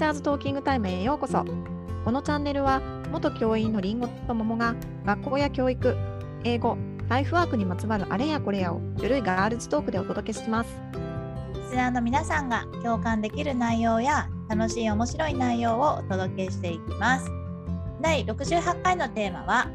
[0.00, 1.44] チャーズトーキングタイムへようこそ。
[2.06, 2.80] このチャンネルは
[3.12, 5.94] 元教員のりんごと桃が学校や教育
[6.42, 6.78] 英語
[7.10, 10.70] ライフワークにまつわるあれやこれやをゆるいガールズトークでお届けします。
[11.54, 17.30] リスナーの皆さんが共感できる内容や楽しい面白い内容をお届けしていきます。
[18.00, 19.68] 第68回のテーマは、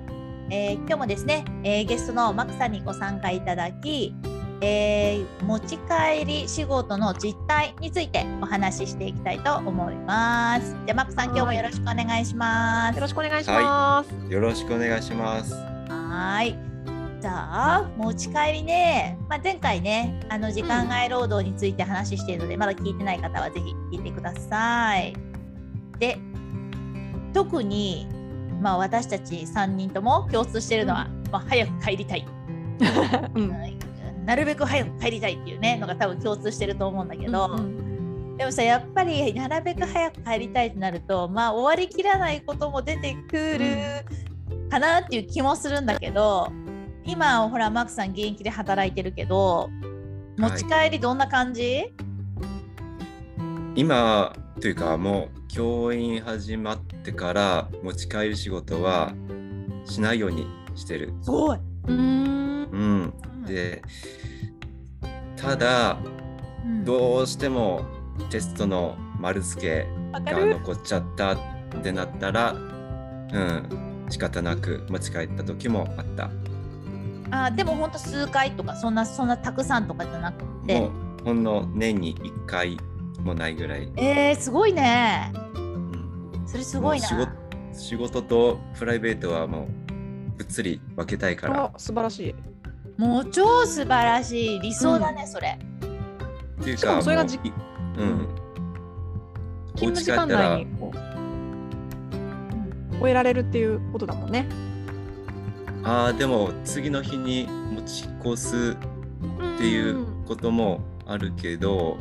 [0.50, 4.16] えー今日もですね、えーゲストのマクさんにご参加いただき、
[4.62, 10.76] えー持ち帰り仕事の実態についてお話ししていきたいと思います。
[10.86, 13.02] じゃあマクさん今日もよろしくお願いしますよ。
[13.02, 15.54] ろしくお願いします、よろしくお願いします。
[15.54, 16.58] はーい。
[17.22, 25.16] じゃあ持ち帰りね、まあ、前回ねあの時間外労働について話しているので、まだ聞いてない方はぜひ聞いてください。
[26.00, 26.18] で
[27.34, 28.08] 特に、
[28.62, 32.26] まあ、私たち3人とも共通しているのは、まあ、早く帰りたい、
[33.36, 33.85] うんはい
[34.26, 37.50] なるべく早く帰りたいっていうねのが多分共通してると思うんだけど、
[38.38, 44.06] でもさやっぱりなるべく早く帰りたいとなるとまあ終わりきらないことも出てくる
[44.70, 46.52] かなっていう気もするんだけど
[47.06, 49.70] 今ほらマークさん現役で働いてるけど
[50.38, 51.94] 持ち帰りどんな感じ、
[53.76, 59.14] 今というかもう教員始まってから持ち帰る仕事は
[59.86, 60.46] しないように
[60.76, 61.14] してる。
[61.22, 62.68] すごい、うん。
[62.72, 63.18] うん、で
[65.36, 65.98] ただ
[66.66, 66.84] うん。
[66.84, 67.86] どうしても
[68.30, 71.38] テストの丸付けが残っちゃったっ
[71.84, 76.30] てなったら、うん、仕方なく持ち帰った時もあった。
[77.32, 80.80] あでもほんと数回とかそんなそんなたくさんとかじゃなくて。
[80.80, 80.92] もう
[81.24, 82.78] ほんの年に1回
[83.20, 83.92] もないぐらい。
[83.98, 85.32] えー、すごいね。
[85.56, 86.44] うん。
[86.46, 87.10] それすごいな。
[87.12, 87.46] もう仕事
[87.78, 89.68] 仕事とプライベートはもう
[90.38, 91.66] ぶっつり分けたいから。
[91.66, 92.36] あ素晴らしい
[92.98, 94.60] もう超素晴らしい。
[94.60, 95.60] 理想だね、それ。
[96.62, 97.44] っていうしかもかそれがじも
[97.98, 98.28] うん。
[99.76, 100.98] 勤務時間内にこう
[103.00, 104.48] 終えられるっていうことだもんね。
[105.84, 108.76] ああでも次の日に持ち越すっ
[109.58, 111.98] ていうこともあるけど、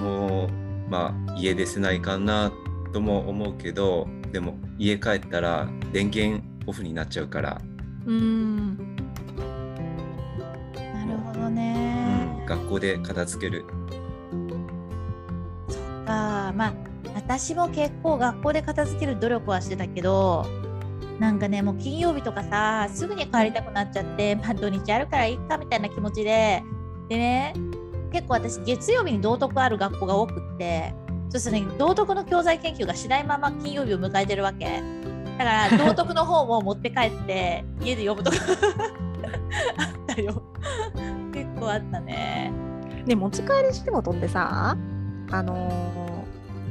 [0.00, 0.50] もう
[0.88, 2.50] まあ家出せないかな
[2.94, 7.60] とも思うけどでも家帰ったら電源オフになっちゃうから、
[8.06, 8.95] うん
[12.46, 13.64] 学校で片付ける。
[15.68, 16.52] そっか。
[16.54, 16.74] まあ
[17.14, 20.46] 私も結構学校で片付ける努力はしてたけど
[21.18, 26.62] なんかねもう金曜日とかさすぐに帰りたくなっちゃって、まあ、土日あるからいいかみたいな気持ちで
[27.08, 27.54] でね
[28.12, 30.94] 結構私月曜日に道徳ある学校が多くって
[31.30, 34.82] そうするとね道徳の教材研究がしないまま金曜日を迎えてるわけ。
[35.38, 38.36] だから 道徳の方も持って帰って家で読むとか
[39.76, 40.42] あったよ。
[41.32, 42.35] 結構あったね
[43.06, 44.76] ね持ち帰り仕事ってさ
[45.30, 45.70] あの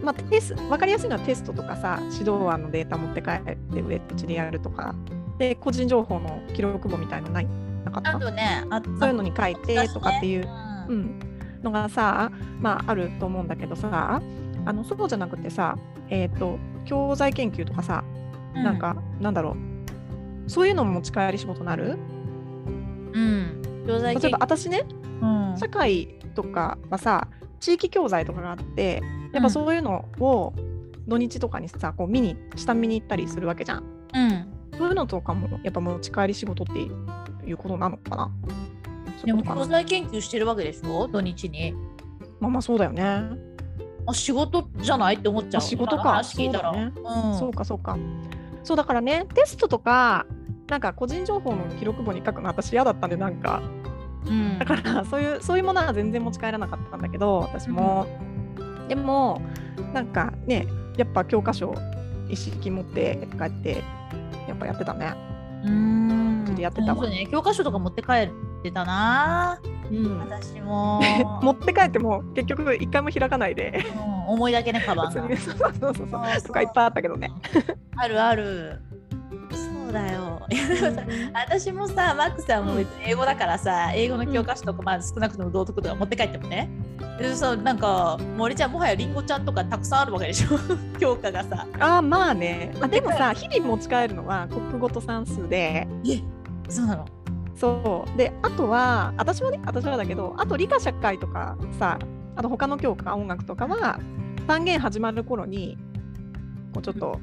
[0.02, 4.94] ーまあ、テス分かりやすいのはテストとかさ指導案のデータ持って帰ってウェッジでやるとか
[5.40, 7.48] で個人情報の記録簿みたいのない
[7.84, 8.16] なかった？
[8.16, 8.64] あとね。
[8.70, 10.48] あそういうのに書いてとかっていう、
[10.88, 11.00] ううん。
[11.02, 11.20] ん、
[11.64, 14.22] のがさ、まあ、あると思うんだけどさ
[14.66, 15.78] あのそうじゃなくてさ、
[16.10, 18.04] えー、と教材研究とかさ、
[18.54, 19.58] なんかなんだろ
[20.48, 20.50] う。
[20.50, 21.98] そういうのも持ち帰り仕事になる？
[23.14, 23.84] うん。
[23.88, 24.86] 教材例えば私ね
[25.22, 25.56] うん。
[25.58, 27.28] 社会とかはさ
[27.60, 29.02] 地域教材とかがあって
[29.34, 30.54] やっぱそういうのを
[31.08, 33.84] 土日とかにさこう見に下見に行ったりするわけじゃん。
[34.14, 34.48] うん。
[34.78, 36.80] そういうのとかもやっぱ持ち帰り仕事って
[37.48, 38.32] いうことなのかな。
[39.24, 41.08] でも教材研究してるわけでしょ？
[41.08, 41.74] 土日に。
[42.40, 43.24] まあまあそうだよね。
[44.06, 46.04] あ仕事じゃないって思っちゃうあ仕事か。
[46.04, 46.74] 話聞いたら。
[46.74, 46.94] そうだね。
[46.96, 47.40] うん。
[47.40, 47.98] そうかそうか。
[48.64, 50.26] そうだからねテストとか
[50.68, 53.62] なんか個人情報の記録簿に書くの私嫌だったんでなんか
[54.28, 54.60] うん。
[54.60, 58.08] だから そういうそういうものは全然持ち帰らなかったんだけど私も、
[58.88, 59.42] でも
[59.94, 61.74] なんかねやっぱ教科書
[62.30, 63.84] 一式持って帰って
[64.48, 65.14] やっぱやってたね。
[65.64, 66.56] うん。
[66.56, 67.10] でやってたわ。
[67.10, 67.28] ね。
[67.32, 68.30] 教科書とか持って帰っ
[68.64, 69.60] てたな。
[69.92, 71.02] うん、私も。
[71.42, 73.84] 持って帰っても結局一回も開かないで。
[73.96, 74.34] うん。
[74.34, 75.58] 思いだけねカバンそうそう。
[75.80, 76.08] そうそう。
[76.44, 77.32] とかいっぱいあったけどね。
[77.98, 78.82] あるある
[79.96, 80.42] だよ。
[81.34, 86.70] 私もさマックさんも別に英語だからさ英語の教科書とか、まあ少なくとも道徳とか持って帰ってもね。
[87.18, 90.60] でさなんか森ちゃんもはやりんごちゃんとかたくさんあるわけでしょ？
[91.00, 91.66] 教科がさ。
[91.80, 92.74] あーまあね。
[92.82, 95.88] あでもさ日々持ち帰るのは国語と算数で。
[96.08, 96.22] え
[96.70, 97.06] そうなの？
[97.56, 98.18] そう。
[98.18, 101.98] であとは私はね私はだけどあと理科社会とかさ
[102.36, 104.00] あと他の教科音楽とかは
[104.46, 105.78] 単元始まる頃に
[106.74, 107.20] こうちょっと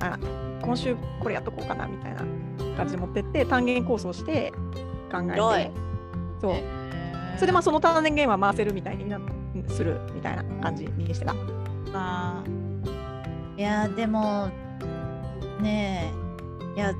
[0.00, 0.18] あ
[0.62, 2.22] 今週これやっとこうかなみたいな
[2.76, 4.52] 感じで持ってって単元構想して
[5.10, 5.70] 考えて。
[6.40, 6.54] そう。
[7.36, 9.20] それでまあその単元は回せるみたいにな
[9.68, 11.34] するみたいな感じにしてた。
[11.92, 12.44] あ
[13.56, 14.48] いやでも
[15.60, 16.24] ねえ。
[16.76, 16.92] いや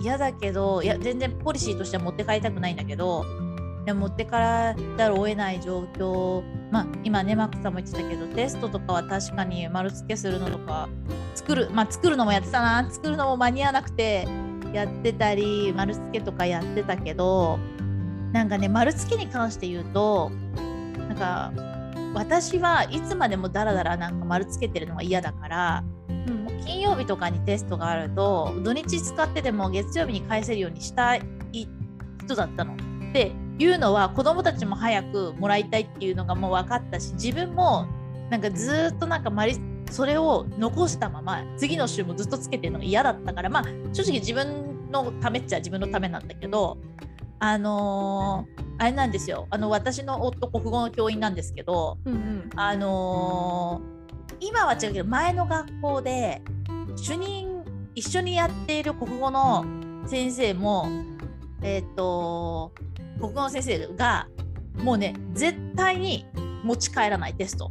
[0.00, 3.24] 嫌だけどいや全然ポリシーとしては持って帰りたくないんだけど
[3.84, 10.88] でも持ってからざるを得ない状況まあ今ねマックさんも言ってたけどテストとかは確かに丸付けするのとか
[11.34, 14.28] 作るまあ作るのもやってたな作るのも間に合わなくて
[14.72, 17.58] やってたり丸付けとかやってたけど
[18.32, 20.30] なんかね丸付けに関して言うと
[21.08, 21.52] なんか
[22.14, 31.22] 私はいつまでもダラダラなんか丸つけてるのが嫌だからうん金曜日とかにテストがあると土日使ってでも月曜日に返せるようにしたい
[32.24, 32.74] 人だったの。
[32.74, 37.86] っていうのは子供たちも早くもらいたいっていうのがもう分かったし自分も
[38.30, 39.56] なんかずーっとなんかマリ
[39.90, 46.78] それを残したまま次の週もずっとつけてるのが嫌だったからまあ正直自分のためっちゃ自分のためなんだけど
[47.40, 49.48] あのーあれなんですよ。
[49.50, 52.50] あの私の夫国語の教員なんですけどうんうん。
[52.54, 53.98] あのー
[54.40, 56.42] 今は違うけど前の学校で
[56.94, 57.64] 主任
[57.96, 59.64] 一緒にやっている国語の
[60.06, 60.86] 先生も
[61.60, 62.72] えっ、と
[63.20, 64.28] 国語の先生が
[64.76, 66.26] もうね絶対に
[66.62, 67.70] 持ち帰らないテスト。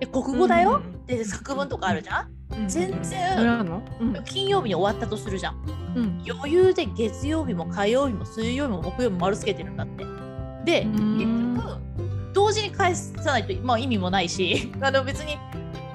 [0.00, 2.62] え国語だよ、で作文とかあるじゃん、うん。
[2.62, 3.82] うん全然。
[4.00, 4.24] うん。
[4.24, 5.56] 金曜日に終わったとするじゃん。
[5.94, 6.22] うん。
[6.28, 10.04] 余裕で月曜日も火曜日も水曜日も木曜日も丸つけてるんだって。
[10.64, 11.54] でうん。
[11.54, 11.80] 結局
[12.32, 15.36] 同時に返さないと、まあ、意味もないし あの別に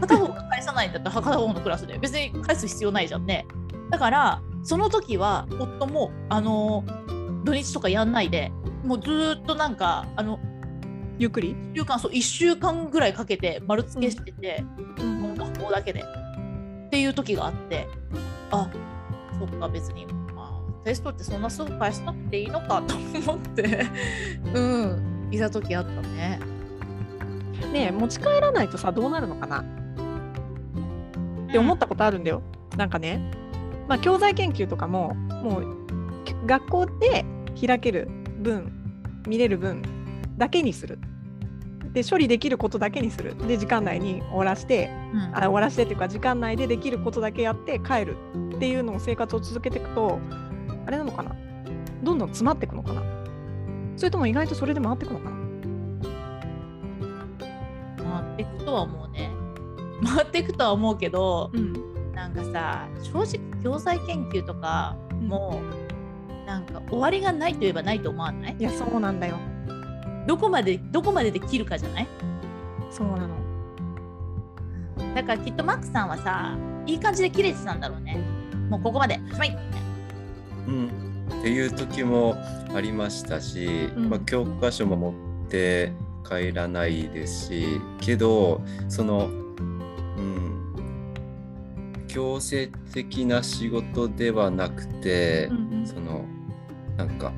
[0.02, 1.98] 片方が返さないんだったら片方のクラスで。
[1.98, 3.46] 別に返す必要ないじゃんね。
[3.90, 6.84] だからその時は夫もあの
[7.46, 8.52] 土日とかやんないで
[8.84, 10.40] もうずーっとなんかあの
[11.18, 14.64] ゆっくり？1週間そう1週間ぐらいかけて丸付けしてて、
[15.00, 15.22] うん。
[15.22, 16.04] もう学校だけで。
[16.04, 17.88] っていう時があって
[18.52, 18.70] あ
[19.40, 23.86] そっか別に、まあ、テストってそんなすぐ返さなくていいのかと思って。
[24.54, 25.28] うん。
[25.32, 26.40] いざ時あったね。
[27.72, 29.60] ねえ持ち帰らないとさどうなるのかな？
[31.50, 32.42] って思ったことあるんだよ。
[32.78, 33.32] なんかね、
[33.88, 37.26] まあ、教材研究とかももうき学校で
[37.60, 38.10] 開ける
[38.40, 38.72] 分
[39.28, 39.82] 見れる分
[40.38, 41.00] だけにする。
[41.94, 43.36] で処理できることだけにする。
[43.48, 48.18] で時間内に終わらしてうんあ終わらせてっていうか時間内でできることだけやって帰る
[48.56, 50.20] っていうのを生活を続けていくと
[50.86, 51.34] あれなのかな？
[52.04, 53.02] どんどん詰まっていくのかな？
[53.96, 55.36] それとも意外とそれで回っていくのかな？
[58.04, 59.32] 回っていくとは思うね。
[60.04, 65.62] 回っていくとは思うけどうんなんかさ正直教材研究とかも
[66.46, 68.56] なんか終わりがないといえばないと思わない？
[68.60, 69.38] いやそうなんだよ。
[70.28, 72.08] どこまでどこまでできるかじゃない？
[72.92, 73.36] そうなの。
[75.14, 78.18] だからきっとマックさんはさいい感じで切れてたんだろうね。
[78.70, 79.18] もうここまで。
[79.18, 79.58] はい。
[80.68, 80.90] うん、
[81.40, 82.36] っていう時も
[82.74, 84.10] ありましたし、うん。
[84.10, 85.14] まあ、教科書も持っ
[85.50, 85.92] て
[86.28, 89.32] 帰らないですしけどその、う
[90.22, 90.74] ん、
[92.08, 95.52] 強制的な仕事ではなくて、
[95.86, 96.26] その
[96.98, 97.32] なんか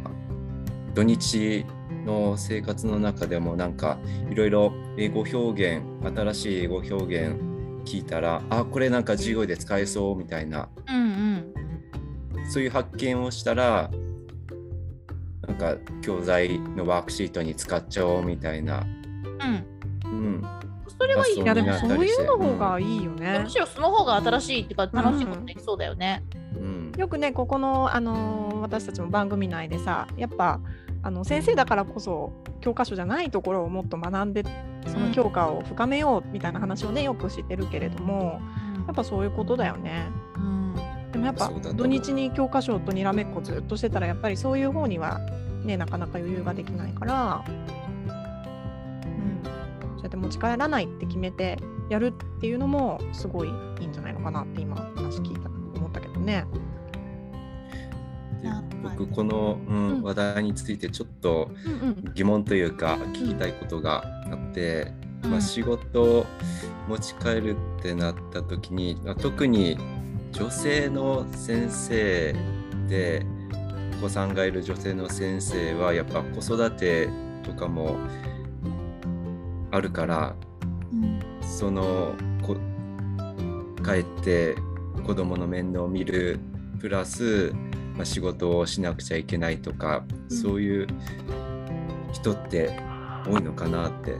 [0.94, 1.66] 土日
[2.06, 4.00] の生活の中でもなんか
[4.30, 5.84] いろいろ英語表現
[6.16, 7.36] 新しい英語表現
[7.86, 12.50] 聞いたらあこれなんか授業で使えそうみたいなうんうん。
[12.50, 13.90] そういう発見をしたら
[15.48, 18.86] なんか教材のワークシートに使っちゃおうみたいな、
[20.04, 20.12] うん。
[20.12, 20.44] うん、
[20.98, 23.50] それはいいいやでもそういうの方がいいよねむ。
[23.50, 26.24] しろその方が新しいっていうか楽しいことできそうだよね。
[26.56, 30.60] うん、よくねここの、あのー私たちも番組内でさやっぱ
[31.02, 34.44] あの先生だからこそ教科書じゃないところをもっと学んで
[34.88, 38.42] その教科を深めようみたいな話をねよく知ってるけれども
[38.86, 40.06] やっぱそういうことだよね。
[40.36, 40.76] うん。
[41.12, 45.20] でもやっぱ土日に教科書とにらめっこずっとしてたらやっぱりそういう方には
[45.64, 47.66] ねなかなか余裕ができないから、うん、
[49.96, 51.58] そうやって持ち帰らないって決めて
[51.90, 56.46] やるっていうのもすごいいいんじゃないのかなって今話聞いた思ったけどね。
[58.98, 60.02] でなんか僕この、うんうん。
[60.04, 61.52] 話題についてちょっと
[62.14, 65.32] 疑問というか聞きたいことがあって、うん。
[65.32, 66.26] まあ、仕事を
[66.88, 69.78] 持ち帰るってなった時にまあ特に
[70.32, 72.36] 女性の先生
[72.88, 73.26] で
[74.00, 77.10] お子さんがいる女性の先生はやっぱ子育て
[77.44, 77.98] とかも
[79.72, 80.36] あるから
[80.92, 81.20] うん。
[81.42, 82.56] そのこ
[83.84, 84.56] 帰って
[85.06, 86.40] 子供の面倒を見る
[86.80, 87.54] プラス、
[87.98, 90.88] まあ、仕事をしなくちゃいけないとか、うんそういう
[92.14, 92.80] 人って
[93.26, 94.12] 多いのかなって。
[94.12, 94.18] う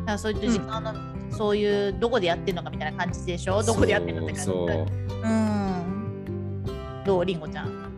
[0.00, 0.04] ん。
[0.04, 0.92] だそういう時間の、
[1.30, 3.62] そういうどこでやってるのかみたいな感じでしょ？
[3.62, 4.46] どこでやってるのって感じ。
[4.46, 4.86] そうそう
[5.22, 7.02] うん。
[7.04, 7.92] どうりんごちゃん？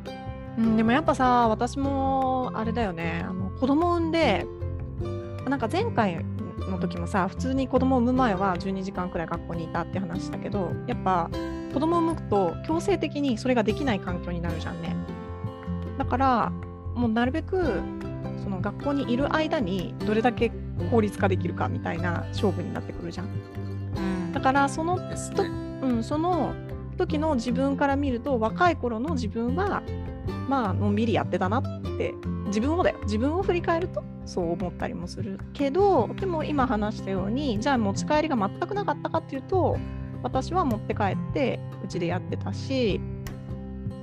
[0.58, 4.46] うん、でもやっぱさ私もあれだよねあの子供産んで
[5.48, 6.24] なんか前回
[6.70, 11.30] の時もさ普通に子供を産む前は12時間くらい学校にいたって話したけどやっぱ
[11.72, 14.96] 子供を産むと強制的にそれができない環境になるじゃんね。
[15.98, 16.50] だから
[16.94, 17.80] もうなるべく
[18.42, 20.52] その学校にいる間にどれだけ
[20.90, 23.26] 効率化できるかみたいな勝負になってくるじゃん。
[23.26, 24.32] うん。
[24.32, 24.98] だからその。
[25.82, 26.54] うん、その
[26.96, 29.82] 時の自分から見ると若い頃の自分は
[30.48, 31.62] まあのんびりやってたなっ
[31.98, 32.14] て
[32.46, 32.98] 自分をだよ。
[33.02, 39.76] 自分を振り返るとそう思ったりもするけどでも今話したようにじゃあ持ち帰りが全くなかったかっていうと
[40.22, 43.00] 私は持って帰ってうちでやってたし、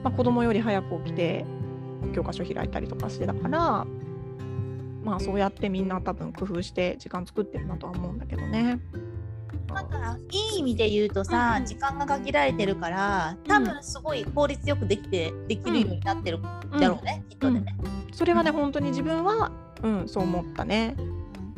[0.03, 1.45] まあ、子供より早く起きて
[2.13, 3.85] 教科書開いたりとかしてたから
[5.03, 8.79] まあそうやってみんな多分工夫して時間作ってるなとは思うんだけどね。
[9.73, 17.75] だからいい意味で言うとさ、うん時間が限られてるから多分すごい効率よくできてできるようになってるんだろうね、きっとでね。
[18.11, 19.51] それはね本当に自分は、
[19.83, 20.95] うん、そう思ったね。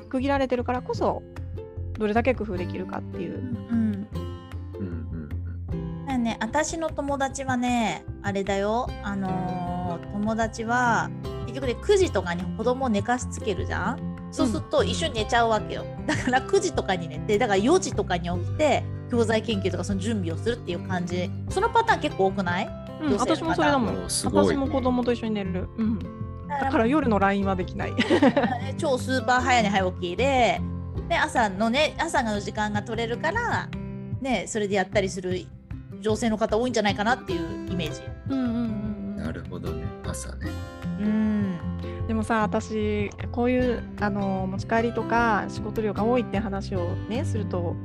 [0.10, 1.24] 区切られてるからこそ
[1.98, 3.38] どれだけ工夫できるかっていう。
[3.38, 4.08] う、んうん
[4.80, 5.30] うん
[5.72, 6.06] うん。
[6.06, 8.88] だね、私の友達はねあれだよ。
[9.04, 9.64] あのー
[10.14, 11.10] 友達は
[11.46, 14.16] 結局ね9時とかに子供を寝かしつけるじゃん？
[14.32, 15.84] そうすると一緒に寝ちゃうわけよ。
[16.08, 21.30] だから9時とかに寝てだから4時とかに起きて教材研究とかその準備をするっていう感じ。
[21.50, 22.70] そのパターン結構多くない？
[23.02, 24.04] うん、私もそれだもん。
[24.04, 24.26] 私
[24.56, 26.00] も子供と一緒に寝る、うん、
[26.48, 30.62] だだから夜の LINE はできないね超スーパー早寝早起きで
[31.10, 33.70] で朝のね朝の時間が取れるから
[34.22, 35.46] ねそれでやったりする
[36.00, 38.02] 女性の方多いんじゃないかなっていうイメージ。
[38.30, 39.16] うんうんうん。
[39.18, 39.86] なるほどね。
[40.06, 40.50] 朝ね。
[41.00, 41.44] うん
[42.08, 47.76] でもさ私こういうあの持ち帰りとか仕事量が多いって話をねすると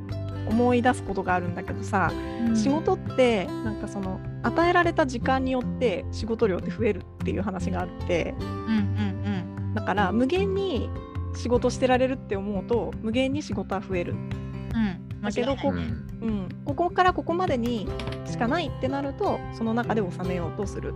[0.49, 2.11] 思い出すことがあるんだけどさ、
[2.55, 10.89] 仕事ってなんかその与えられた時間によって仕事量って増えるっていう話があってうんうんだから無限に
[11.35, 14.19] 仕事してられるって思うと無限に仕事は増える、うん。
[14.19, 15.73] うんだけどこ
[16.21, 17.87] うん、ここからここまでに
[18.25, 20.93] しかないってなるとその中で収めようとする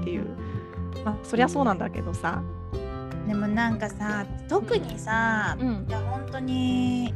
[0.00, 0.26] っていう。
[1.04, 2.42] まあそりゃそうなんだけどさ、
[3.26, 5.86] でもなんかさ特にさ、うん。
[5.88, 7.12] いや本当に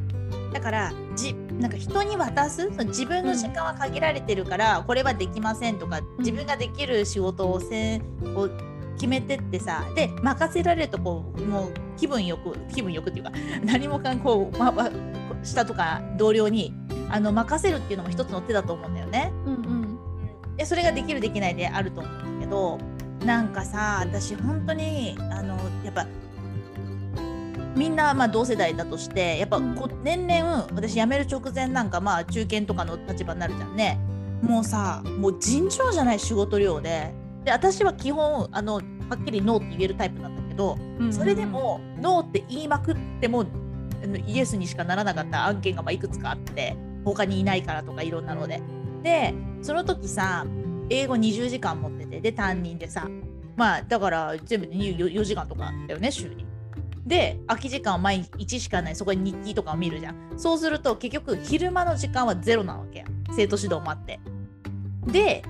[0.52, 2.68] だからじなんか人に渡す？
[2.86, 8.48] 自分の時間は限られてるから、これはできませんとか自分ができる仕事をせを
[8.96, 13.32] 決めてってさで任せられるとこうもう気分よく気分よくっていうか
[13.64, 14.90] 何もかんこう、まま、
[15.42, 16.74] 下とか同僚に
[17.08, 19.32] あの任せるっていうのも一つの手だと思うんだよね。
[19.46, 19.98] うんうん。
[20.56, 22.78] でそれができるできないであると思うんだけど
[23.24, 26.06] なんかさ私本当にあのやっぱ
[27.78, 33.98] みんなまあ同世代だとしてやっぱこ年々私辞める直前なんかまあ中堅とかの立場になるじゃんね
[34.42, 38.80] もうさもう尋常じゃない仕事量でで私は基本あのは
[39.14, 43.46] っきりノーって言えるタイプなんだけどうんそれでもノーって言いまくっても
[44.02, 48.60] あのイエスにしかならなかった案件がまあいくつかあって他にいないからとかいろんなので。
[49.02, 49.32] で
[49.62, 50.44] その時さ
[50.90, 53.08] 英語20時間持っててで担任でさ
[53.56, 56.47] まあだから全部で 4, 4時間とかだよね週に。
[57.06, 60.34] で空き時間は毎日1しかないそこに日記とかを見るじゃん。
[60.36, 64.20] そうすると結局昼間の時間はゼロなわけや生徒指導もあって。
[65.06, 65.42] で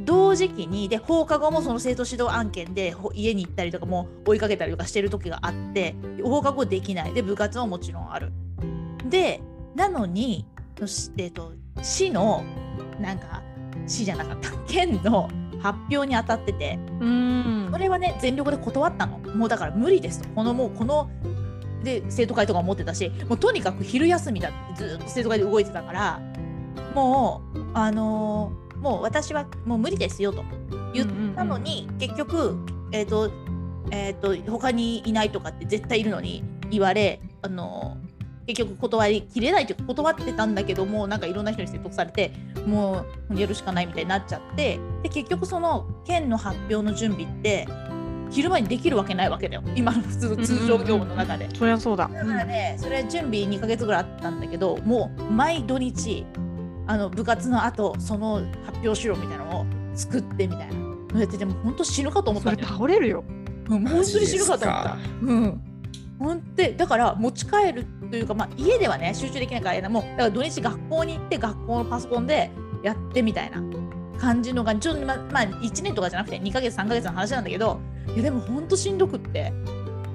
[0.00, 8.32] 同時期にで放課後もその生徒指導案件で家に行ったりとかも追いかけたりとかしてる時があって放課後できないで部活ももちろんある。
[9.08, 9.40] で
[9.74, 10.46] なのに、
[10.78, 12.42] そしてえっと、市の
[12.98, 13.42] なんか
[13.86, 15.28] 市じゃなかった県の
[15.66, 16.78] 発表に当たってて。
[17.00, 17.68] うん。
[17.72, 19.18] それはね全力で断ったの。
[19.18, 20.28] もうだから無理ですと。
[20.30, 21.10] このもうこの
[21.82, 26.20] で生徒会とかも持ってたしもうとにかく昼休みだってずっと生徒会で動いてたから
[26.94, 30.44] もうあのーもう私はもう無理ですよと。
[30.92, 32.56] 言ったのに、結局
[32.92, 33.30] えっ、と
[33.90, 38.15] えっ、と他にいないとかって絶対いるのに言われあのー
[38.46, 42.32] 結局断りきれないというか断ってたんだけどもなんかいろんな人に説得されて
[42.66, 47.66] もうやるしかないみたいになっちゃってで結局その県の発表の準備って
[48.30, 51.48] 昼間にできるわけないわけだよ今の普通の通常業務の中で。
[51.54, 52.08] そりゃそうだ。
[52.12, 56.26] だからね、それ準備2ヶ月ぐらいあったんだけどもう毎土日
[56.88, 62.78] あの部活の後その発表しろみたいなのを作ってみたいなのやってても本当死ぬかと思っそれたんだよ。
[62.78, 63.24] 倒れるよ。
[63.68, 64.96] うんもう本当に死ぬかと思った。
[65.22, 65.62] うん
[66.18, 72.50] ほんでだから持ち帰るというか、まあ、家ではね集中できないからもうだから土日学校に行って学校のパソコンで
[72.82, 73.62] やってみたいな
[74.18, 77.80] 感じのがちょっとままあ1年とかじゃなくて2ヶ月3ヶ月の話なんだけど
[78.14, 79.52] いやでもほんとしんどくって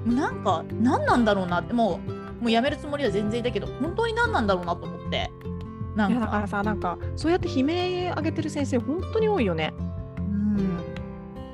[0.04, 5.30] なんか何なんだろうなってもうもうやめるつもりは全然いたけど本当に何なんだろうなと思って
[5.94, 9.72] なんかだからさなんかそうやって悲鳴上げてる先生本当に多いよね。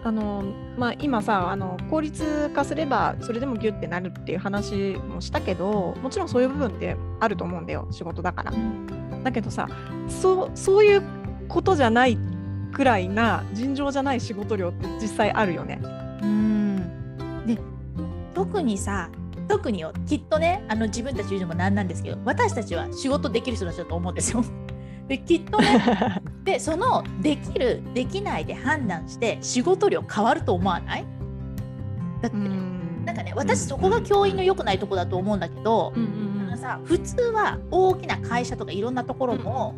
[0.08, 0.42] あの
[0.78, 8.52] まあ、今さあの効率化すればそれでもギュッてなるっていう話もしたけどもちろんそういう部分ってあると思うんだよ仕事だから。
[9.22, 9.68] だけどさ
[10.08, 11.02] そうそういう
[11.48, 12.16] ことじゃない
[12.72, 15.78] くらいな尋常じゃない仕事量って実際あるよね。
[16.22, 17.58] うんで
[18.34, 19.10] 特にさ
[19.46, 24.42] 特によきっとねあの自分たち言うのもなんなんですけど私たちは仕事できる人たちだと思うんですよ。
[25.08, 31.04] できっとね でそのできるできないで判断して仕事量変わると思わない？
[32.20, 39.74] だって、なんかね私そこが教員の良くないとこだと思うんだけど、あのさ普通は大きな会社とかいろんなところも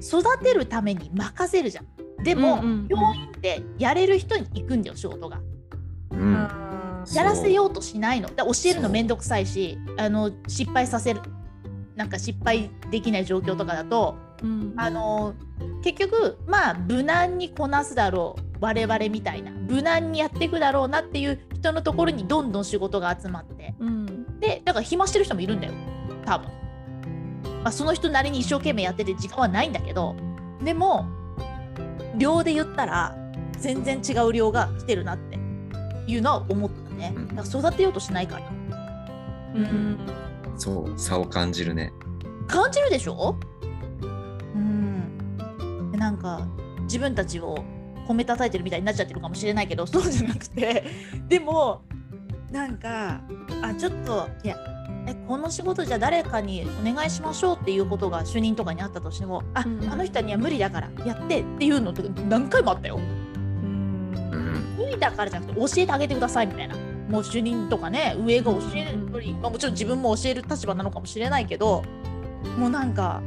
[0.00, 1.86] 育てるために任せるじゃん。
[2.22, 2.58] でも、
[2.88, 5.40] 教員ってやれる人に行くんだよ仕事が。
[6.10, 6.48] うん。
[7.14, 8.28] やらせようとしないの。
[8.28, 11.20] で教えるのめんどくさいしあの失敗させる。
[11.96, 14.74] なんか失敗できない状況とかだと、うん。
[14.76, 15.34] あの
[15.82, 18.42] 結局まあ無難にこなすだろう。
[18.60, 19.50] 我々みたいな。
[19.52, 23.74] 無難にやっていくだろうなっていう人のところにどんどん仕事が集まって。
[23.78, 24.38] うん。
[24.40, 25.72] でだから暇してる人もいるんだよ。
[26.26, 26.48] 多分、
[27.62, 30.14] まあ、その人なりに一生懸命やってて時間はないんだけど。
[30.62, 31.06] でも
[32.16, 33.16] 量で言ったら
[33.58, 35.38] 全然違う量が来てるなって。
[36.06, 37.12] いうのは思ったね。
[37.16, 37.28] うん。
[37.36, 38.42] だから育てようとしないから。
[39.54, 39.98] うん。
[40.56, 41.92] そう差を感じるね。
[42.48, 43.36] 感じるでしょ？
[46.00, 46.48] なんか
[46.84, 47.62] 自分たちを
[48.08, 50.84] 褒めたたいてるみたいになっちゃってるかもしれないけど そうじゃなくて。
[51.28, 51.82] でも
[52.50, 53.20] なんか
[53.62, 54.56] あちょっといや
[55.06, 62.96] えこの仕事じゃ誰かにお願いしましょうっていうことが主任とかにあったとしてもあ、うんあの人には無理だからやってっていうのって何回もあったよ。
[62.96, 63.02] うん。
[64.32, 64.76] うん。
[64.78, 66.74] 無理だからじゃなくて教えてあげてくださいみたいな。
[67.08, 71.82] もう主任とかね上が教えるより、まあ、もちろん自分も教える立場なのかもしれないけど
[72.56, 73.20] もうなんか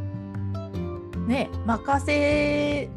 [1.27, 2.89] ね任せ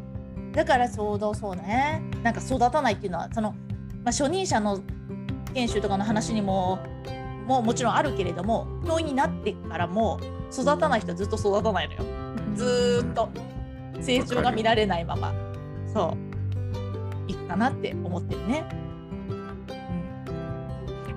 [0.53, 2.01] だからそうだそうね。
[2.23, 3.57] なんか育たないっていうのはその、ま
[4.05, 4.79] あ、初任者の
[5.53, 6.79] 研修とかの話にも
[7.45, 10.19] もうもちろんあるけれども教員になってからも
[10.51, 12.03] 育たない人はずっと育たないのよ。
[12.55, 13.29] ずーっと。
[14.01, 15.33] 成長が見られないまま。
[15.93, 16.15] そ
[17.27, 17.31] う。
[17.31, 18.63] いくかなって思ってるね。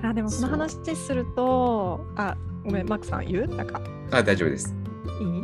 [0.03, 2.87] あでもその話するとあごめん。
[2.87, 3.47] マックさん言う？
[3.47, 3.79] なんか。
[4.11, 4.73] あ大丈夫です。
[5.21, 5.40] いい？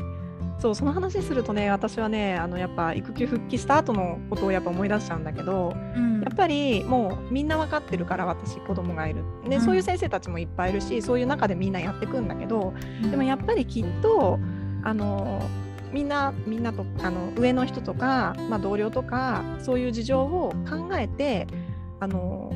[0.59, 6.21] そうその話するとね私はねあのやっぱ育休復帰した後のことをやっぱ思い出しちゃうんだけどうん。
[6.21, 9.23] やっぱりもうみんな分かってるから私子供がいる。
[9.47, 9.61] で、うん。
[9.61, 14.39] そういう先生たちもいっぱいいるしそういう中でみんなやっていくんだけどでもやっぱりきっと
[14.83, 15.41] あの
[15.91, 21.47] みんなみんなとあの上の人とか、まあ、同僚とかそういう事情を考えて
[21.99, 22.51] あの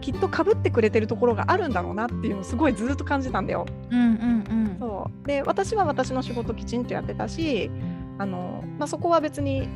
[0.00, 3.66] きっとかぶってくれてるところがあるんだろうなっていうのをすごいずっと感じたんだよ。
[3.90, 7.70] うんうんそうで私は私の仕事きちんとやってたし
[8.18, 9.68] あの、まあ、そこは別に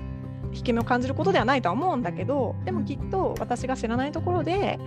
[0.52, 4.78] 引け目を感じることではないとは思うんだけどでもきっと私が知らないところで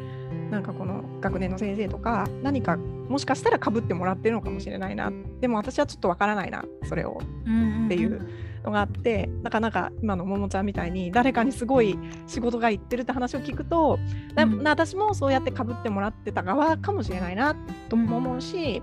[0.51, 5.11] なんかこの学年の先生とか何かもしかしたらかぶってもらってるのかもしれないな。
[5.41, 7.19] でも私はちょっとわからないなそれを。
[7.45, 8.27] うんっていう
[8.63, 13.97] のがあってなかなか今のももちゃんみたいに誰かにすごい仕事がいってるって話を聞くと、
[14.35, 14.63] なうん。
[14.63, 17.55] な私もそうやってかぶってもらってた側かもしれないな
[17.89, 18.81] とも思うし、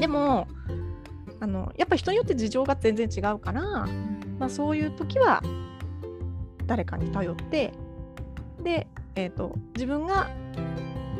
[0.00, 0.46] でも
[1.40, 3.62] あのやっぱ人によって事情が全然違うから、
[4.38, 5.42] まあ、そういう時は
[6.66, 7.72] 誰かに頼って
[8.62, 10.30] で、えー、と自分が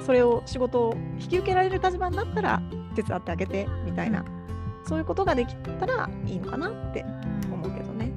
[0.05, 2.63] それを仕事を引き受けられる立場になったら
[2.95, 4.25] 手伝ってあげてみたいな
[4.85, 7.05] そういうことができたらいいのかなって
[7.53, 8.13] 思うけどね。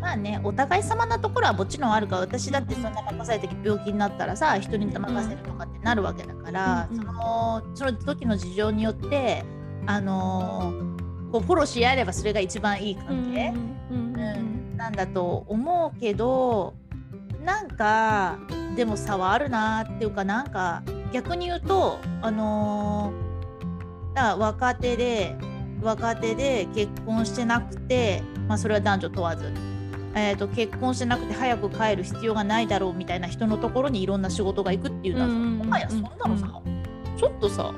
[0.00, 9.44] まあねお互い様なところはもちろんあるから私だってそんな任された時病気になったらさ人に任せるとかってなるわけだから、そのその時の事情によって
[9.86, 10.94] あのー
[11.34, 13.52] こうフォローし合えればそれが一番いい関係、
[13.90, 14.14] うん。
[14.14, 14.76] うん。
[14.76, 16.74] なんだと思うけど
[17.44, 18.38] なんか
[18.76, 23.24] でも差はあるなっていうかなんか逆に言うとあのー
[24.14, 25.36] だ若手で
[25.82, 29.52] 若手で結婚してなくて、まあ、それは男女問わず、
[30.14, 36.62] えー、と結婚してなくて早く帰る必要がないだろうみたいな人のところにいろんな仕事が行くっていうのはさ、もはやそんなのさ、
[37.18, 37.74] ちょっとさ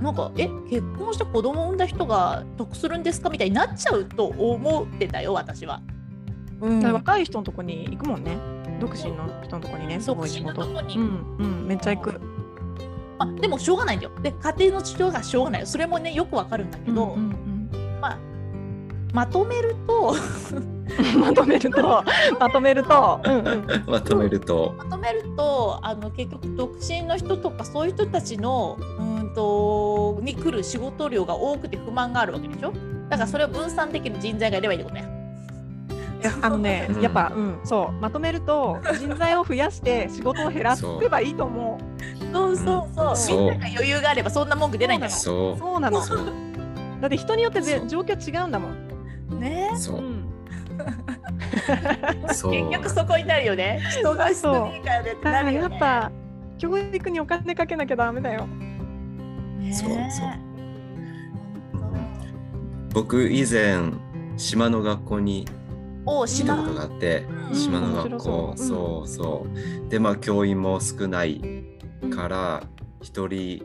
[0.00, 5.80] なんかえ結婚して子供産んだ人が得するんですかみたいになっちゃうと思ってたよ私は。
[6.60, 6.92] うん。
[6.92, 8.36] 若い人のとこに行くもんね
[8.80, 10.54] 独身の人のとこにねすごい仕事。
[10.62, 12.20] 独身のとこにうんうんめっちゃ行く。
[13.18, 14.12] まあ、でもしょうがないんだよ。
[14.22, 15.66] で家庭の事情がしょうがないよ。
[15.66, 17.30] それもねよくわかるんだけど、うん
[17.72, 18.18] うんまあ
[19.14, 20.14] まとめると
[20.54, 20.78] うん
[21.20, 22.04] まとめると
[22.38, 32.72] まとめると、うんうんまとめると、まとめるとあの結局独身の人とかそういう人たちのうーんとに来る仕事量が多くて不満があるわけでしょ？
[33.08, 35.17] だからそれを分散できる人材がいればいいってことね。
[36.42, 37.00] あのね、うん。
[37.00, 41.98] やっぱ、うん、そう、まとめると、人材を増やして仕事を減らせばいいと思う。
[42.32, 46.00] そうそうそう、みんなが余裕があればそんな文句出ないんだもそそうなの。
[47.00, 49.36] だって人によって状況違うんだもん。
[49.36, 49.70] んね。
[49.78, 49.98] そ
[52.48, 52.52] う。
[52.52, 53.80] 結局そこになるよね。
[53.90, 55.70] 人が少ないからねってだからなるよね。
[55.70, 56.12] やっぱ、
[56.58, 58.46] 教育にお金かけなきゃダメだよ。
[58.46, 59.98] ねそうそう。
[61.78, 61.98] 本
[62.92, 63.92] 僕以前
[64.36, 65.46] 島の学校に
[66.08, 67.54] 行った島ことがあって、うん。
[67.54, 68.54] 島の面学校。
[68.56, 69.08] 白そう。
[69.08, 69.46] そ
[69.86, 71.40] うでまあ教員も少ない
[72.14, 72.62] から
[73.00, 73.62] 一人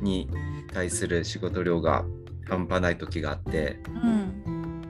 [0.00, 0.28] に
[0.72, 2.04] 対する仕事量が
[2.48, 4.82] 半端ない時があってうん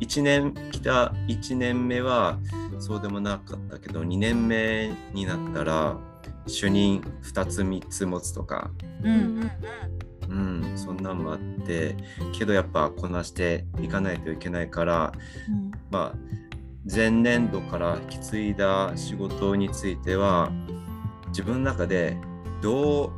[0.00, 2.38] 1年来た1年目は
[2.80, 5.96] そうでもなかったけど2年目になったら
[6.46, 8.70] 主任2つ3つ持つとか
[9.02, 9.50] うんうんうん
[10.76, 11.96] そんなんもあって
[12.32, 15.12] けどやっぱこなしていかないといけないから
[15.48, 15.70] うん。
[15.90, 16.42] まあ
[16.92, 20.50] 前年度から引き継いだ仕事については
[21.28, 22.16] 自分の中で
[22.60, 23.12] どう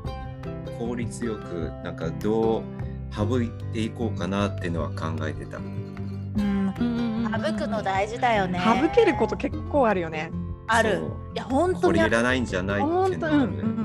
[0.79, 2.63] 効率よくなんかどう
[3.15, 5.59] 省いていこうかなっていうのは考えてた。
[5.59, 6.75] うん。
[6.79, 8.61] うん省くの大事だよね。
[8.61, 10.31] 省けること結構あるよね。
[10.67, 11.03] ある。
[11.35, 13.53] いや本当にこれいらないんじゃないって本当いうのがある。
[13.53, 13.84] う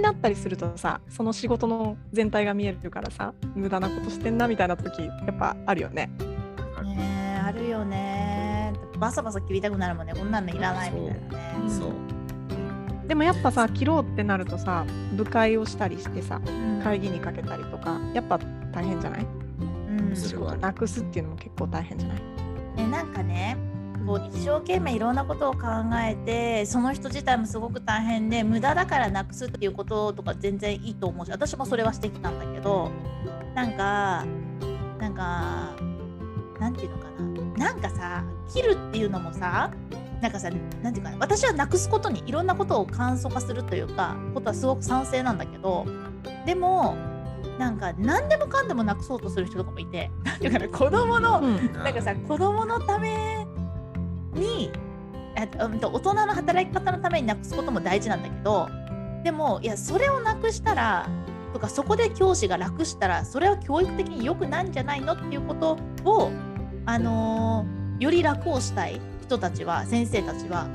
[0.00, 6.10] になったりするとさ、その仕事の全体が見えるからさ、無駄なことしてんなみたいな時やっぱあるよね。
[6.82, 6.96] ね
[7.36, 8.72] えあるよね。
[8.98, 10.14] バサバサ切りたくなるもんね。
[10.14, 11.54] こんなのいらないみたいなね。
[11.62, 11.70] うん。
[11.70, 11.92] そう。
[13.06, 16.80] でもやっぱさ、切ろうってなるとさ、部会をしたりしてさ、うん。
[16.82, 18.38] 会議にかけたりとか、やっぱ
[18.72, 19.26] 大変じゃない？
[19.60, 20.16] うん。
[20.16, 20.60] それはある。
[20.60, 22.20] なくすっていうのも結構大変じゃない？
[22.76, 23.56] ねなんかね
[24.06, 25.60] こう一生懸命いろんなことを考
[26.02, 32.90] えてその人自体もすごく大変で無駄だからなくすっていうこととか全然いいと思うし私もそれはしてきたんだけど
[33.54, 34.24] なんか
[34.98, 35.76] なんか
[36.58, 37.20] なんていうのかな。
[37.60, 39.70] なんかさ切るっていうのもさ
[40.22, 40.50] なんかさ
[40.82, 41.18] なんていうかな。
[41.18, 45.86] 私はなくすことにいろんなことを簡素化するというかことはすごく賛成なんだけど
[46.46, 46.96] でも
[47.58, 51.72] なんか何でもかんでもなくそうとする人とかもいてなんていうかな子供のうん。
[51.72, 53.46] なんかさ子供のため
[54.40, 54.72] に
[55.36, 58.68] 大人の働き方のためになくすことも大事なんだけど
[59.22, 61.08] でもいやそれをなくしたら
[61.52, 66.30] とかそこで教師が楽したらそれは教育的に良くないんじゃないのっていうことを、
[66.86, 70.66] あのーより楽をしたい人たちは先生たちは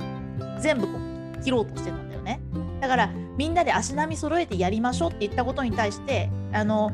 [0.61, 0.99] 全部こ
[1.39, 2.39] う切ろうとしてたんだよね。
[2.79, 6.91] だからみんなで足並み揃えてやりましょうって言ったことに対してあの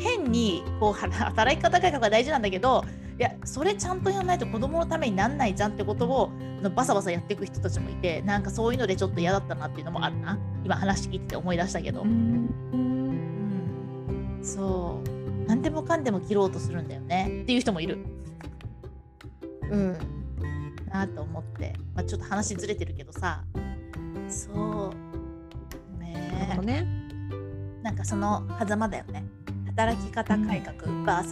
[0.00, 2.84] 変にこう働き方改革が大事なんだけど
[3.18, 6.30] いやそれちゃんとやらないと子供のためになんないじゃんってことを
[6.74, 10.38] バサバサやっていく人たちもいてなんかそういうのでちょっと嫌だったなっていうのもあるな。
[10.64, 12.48] 今話聞いてて思い出したけど、うん。
[12.72, 14.40] うん。
[14.42, 15.46] そう。
[15.46, 17.42] 何でもかんでも切ろうとするんだよね。
[17.42, 17.98] っていう人もいる。
[19.70, 19.96] うん。
[20.88, 23.44] なと思って、まあ、ちょっと話ずれてるけどさ。
[24.28, 24.92] そ
[25.98, 26.00] う。
[26.00, 26.58] ね。
[26.62, 26.86] ね。
[27.82, 29.24] なんかその狭間だよね。
[29.66, 31.24] 働き方改革 VS、まあ、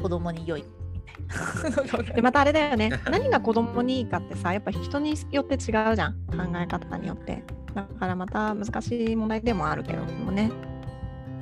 [0.00, 0.64] 子供に良い。
[0.64, 2.90] みたいなでまたあれだよね。
[3.10, 6.14] 何が子供にいいかってさやっぱ人によって違うじゃん。
[6.26, 7.44] 考え方によって。
[7.74, 10.50] だからまた難しい問題でもあるけどもね。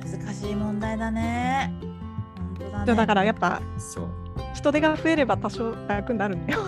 [0.01, 1.73] 難しい問題だね。
[2.37, 2.95] 本当だね。
[2.95, 4.09] だからやっぱそう。
[4.53, 6.59] 人手が増えれば多少楽になるんだよ。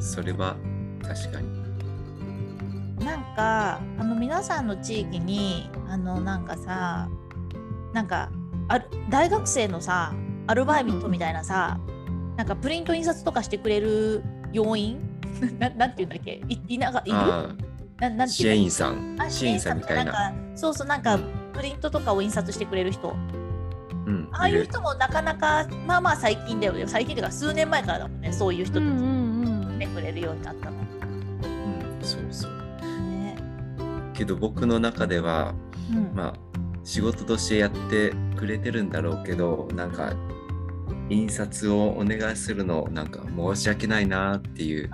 [0.00, 0.56] それは
[1.02, 1.60] 確かに。
[3.04, 7.08] なんかあの皆さんの地域にあのなんかさ
[7.94, 8.30] なんか
[8.68, 10.12] ある大学生のさ
[10.50, 11.78] アルバイトみたいなさ
[12.36, 14.98] なんかプリント印刷とかしてくれる要員
[15.60, 16.42] ななんていうんだっけ？
[16.48, 17.16] いいながいる？
[17.16, 17.54] あ
[18.00, 18.56] ななん支いうんだっけ？
[18.56, 19.16] 援員さん。
[19.20, 20.10] あ支援員さんみたいな。
[20.10, 21.18] んかそうそうなんか
[21.52, 23.14] プリントとかを印刷してくれる人。
[24.06, 26.84] うんああいう人もなかなかまあまあ最近だよね。
[26.88, 28.32] 最近というか数年前からだもんね。
[28.32, 28.90] そういう人たち。
[28.90, 30.76] 来てくれるようになったの。
[30.76, 30.80] う
[32.02, 32.52] んそうそう。
[32.52, 33.36] ね。
[34.14, 35.54] けど僕の中では
[35.92, 36.10] うん。
[36.14, 36.32] まあ
[36.82, 40.12] 仕事としてやってくれてるんだろうけどなんか
[41.10, 44.88] 印刷をお願いするのなんか申し訳ないなっていう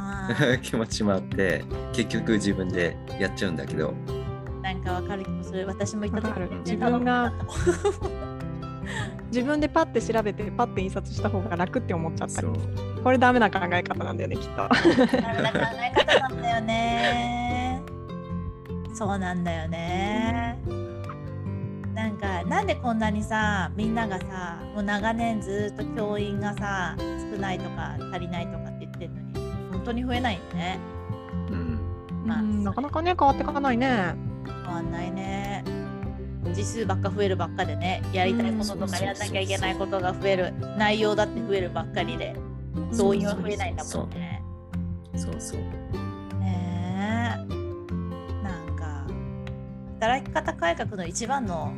[0.62, 3.94] 気持ちもあって結局自分でやっちゃうんだけど。
[4.62, 5.66] なんかわかる気もする。
[5.66, 6.48] 私も言ったる。
[6.48, 7.32] 時自分が
[9.28, 12.42] 自分でパッて調べてパッて印刷した方が楽って思っちゃった。
[13.02, 14.56] これダメな考え方なんだよねきっと。
[14.56, 14.68] ダ
[15.34, 17.82] メな考え方なんだよね。
[18.94, 20.58] そうなんだよね。
[20.66, 20.79] なん
[22.42, 30.78] かなんでこんなにさみんながさもう長年ずっと教員がさ少ないとか足りないとかって言ってるのに本当に増えないよね。
[31.50, 31.80] うん。
[32.26, 34.14] まあうんなかなかね変わっていかないね。
[34.44, 35.64] 変わんないね。
[36.52, 42.34] 字数ばっか増えるばっかでねやりたいこととかうんやんなきゃいけないことが増える内容だって増えるばっかりで
[42.96, 44.42] 動員は増えないんだもんね。
[45.16, 45.60] そうそう。
[46.40, 48.42] ねえ。
[48.42, 49.06] なんか
[50.00, 51.72] 働き方改革の一番の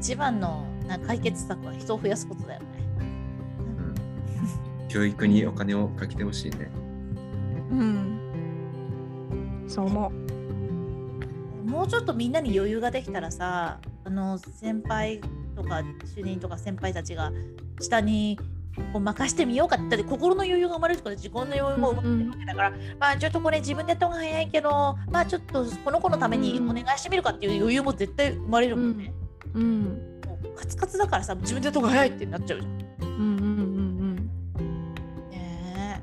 [0.00, 2.66] 一番のなんか解決策は人を増やすことだよね。
[2.98, 3.94] うん
[4.88, 6.68] 教育にお金をかけてほしいね
[7.70, 9.64] うん。
[9.68, 10.10] そう思
[11.64, 15.20] もうちょっとみんなに余裕ができたらさあの先輩
[15.54, 15.82] とか
[16.16, 17.30] 主任とか先輩たちが
[17.80, 18.36] 下に
[18.92, 29.12] こう任してみようかってだって心の余裕が生まれるとか自己の余裕も生まれるわけだから、まあちょっとこれ自分でやった方が早いけどまあちょっとこの子のためにお願いしてみるかっていう余裕も絶対生まれるもんね。
[29.54, 29.58] う。
[29.58, 29.82] うん。
[30.26, 32.90] もうカツカツだからさ自分でやった方が早いってなっちゃうじゃん。
[33.02, 34.16] うんうんうん
[35.30, 36.00] ね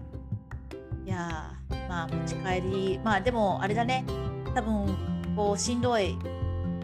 [1.06, 4.06] えいやーまあ持ち帰りまあでもあれだね
[4.54, 4.96] 多分
[5.36, 6.18] こうしんどい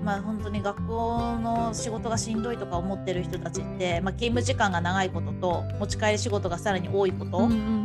[0.03, 7.51] まあ本当に学校の仕事がしんどいとか思ってる人たちって、まあ、勤務時間が長いことと持ち帰り仕事がさらに多いこと、うん。
[7.51, 7.83] うん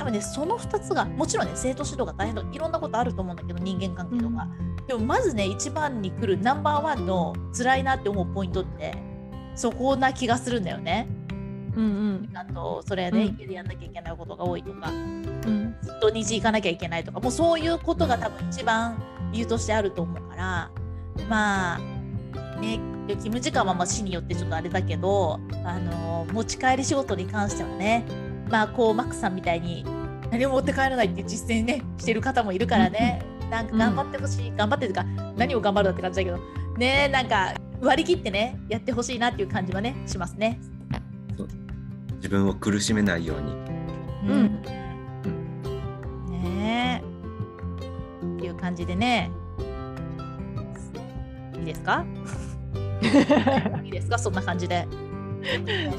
[0.00, 4.48] 多分ねその2つがもちろんね生徒指導が大変とかいろんなことあると思うんだけど人間関係とか、
[4.90, 8.92] でもまずね一番に来るナンバーワンの辛いなって思うポイントって
[9.54, 11.06] そこな気がするんだよね。
[11.76, 11.88] うんう
[12.28, 12.36] ん。
[12.36, 13.40] あとそれね、うん。
[13.40, 15.76] 家でやんなきゃいけないことが多いとかうん。
[16.00, 19.00] 土日行かなきゃいけないとかもうそういうことが多分一番
[19.30, 20.70] 理由としてあると思うから
[21.28, 21.78] まあ
[22.60, 28.04] ね勤務時間はまあ市によってちょっとあれだけどあの持ち帰り仕事に関してはね
[28.48, 29.84] まあこうマックさんみたいに
[30.32, 35.04] 何も持って帰らないって実践ねしてる方もいるからね、なんか頑張ってほしい、頑張ってというか
[35.36, 36.38] 何を頑張るだって感じだけど
[36.78, 40.58] ねなんか割り切ってねやってほしいなっていう感じはねしますね。
[42.16, 43.52] 自分を苦しめないように
[44.30, 44.62] うん
[46.30, 48.26] ねえ。
[48.26, 49.30] っていう感じでね。
[51.58, 52.04] いいですか？
[53.82, 54.18] いいですか？
[54.18, 54.86] そんな感じで。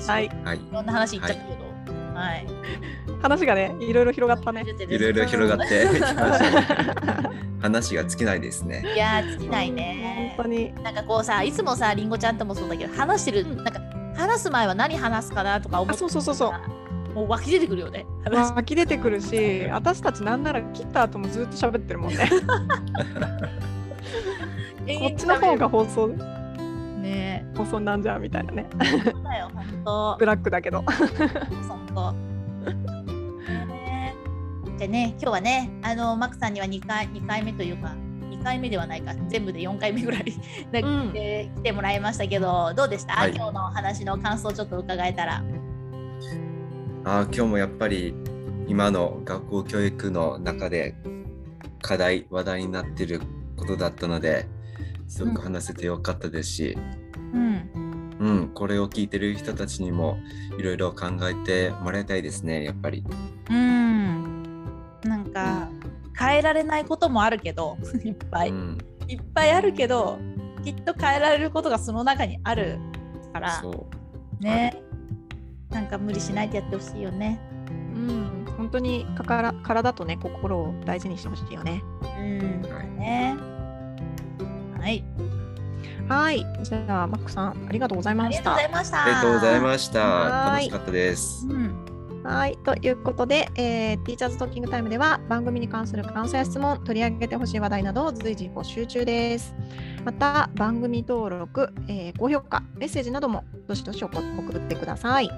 [0.07, 0.29] はいい。
[0.45, 1.71] はいろんな話いっちゃったけど。
[2.13, 2.45] はい。
[3.21, 4.63] 話がね、いろいろ広がったね。
[4.89, 7.29] いろいろ広がってきましたね
[7.61, 10.45] 話が尽きないですねいやー、尽きないね本。
[10.45, 10.73] 当に。
[10.83, 13.79] なんかこうさ、いつもさ、りんごちゃんともそうだけど、話してる、うんなんか
[14.15, 16.53] 話す前は何話すかなとか思ってあそうそうそうそう
[17.13, 18.05] もう湧き出てくるよね。
[18.23, 22.29] 話湧き出てくるし、私たちなんなら切った後もずっと喋ってるもんね。
[24.99, 26.07] こっちの方が放送
[27.01, 28.65] ね放送なんじゃんみたいなね。
[28.81, 30.25] え、そうだよ、ほんとブ。
[30.25, 30.83] ラックだけど。
[31.67, 32.11] そんと。
[32.13, 33.00] ね
[34.81, 37.93] じゃあね、今日はね、あの、マックさんには2回、2回目というか、
[38.31, 40.23] 2回目ではないか、全部で4回目ぐらい
[40.71, 45.43] で、 うんで来てもらいましたけど、どうでした、はい今日の話の感想をちょっと伺えたら。
[47.03, 48.15] あー今日もやっぱり
[48.67, 50.95] 今の学校教育の中で
[51.83, 53.21] 課題話題になっている
[53.57, 54.47] ことだったので
[55.07, 56.77] すごく話せてよかったですし、
[57.35, 58.17] うん。
[58.19, 60.17] うんこれを聞いてる人たちにも
[60.57, 63.03] いろいろ考えてもらいたいですねやっぱり。
[63.51, 64.20] うん。
[65.03, 65.69] なんか、
[66.17, 68.49] 変えられないこともあるけど、 いっぱい。
[68.49, 70.19] うん、いっぱいあるけど、
[70.63, 72.77] きっと変えられることがその中にある
[73.33, 73.61] から、
[74.39, 74.81] ね。
[75.69, 77.39] なんか無理しないでやってほしいよね。
[77.93, 81.81] うん、本当にかから体とね、心を大事にしてほしいよね。
[82.03, 82.61] うん。
[82.69, 83.37] はいね。
[84.79, 85.03] はい。
[86.07, 86.45] はい。
[86.63, 88.69] じゃあ、マックさん、ありがとうございあましたりがとうござい。
[88.71, 89.03] ました。
[89.03, 90.49] ありがとうございました。
[90.51, 91.47] 楽しかったです。
[91.47, 91.80] うん。
[92.23, 92.57] はい。
[92.57, 99.55] ということで、えー、ティーチャーズトーキングタイムでは番組に関する感想や質問、取り上げてほしい話題などを随時募集中です。
[100.05, 105.29] また、番組登録、えー高評価、メッセージなどもどしどし送ってください。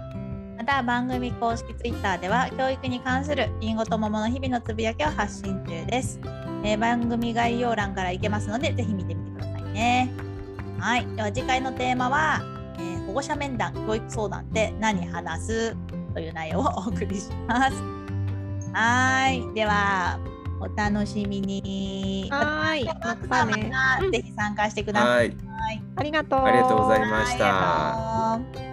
[0.58, 6.22] また番組公式ツイッターでは教育に関するりんごと桃の日々のつぶやきを発信中です、
[6.64, 10.14] えー番組概要欄から行けますのでぜひ見てみてくださいね
[10.80, 12.42] はいでは次回のテーマは、
[12.78, 15.78] えー保護者面談教育相談で何話す
[16.14, 17.82] という内容をお送りします
[18.74, 20.20] はいでは
[20.60, 22.86] お楽しみにはい。
[22.86, 23.72] ままたたね。
[24.12, 26.40] ぜひ参加してくださいはい、ありがとう。
[26.40, 28.73] ありがとうございました。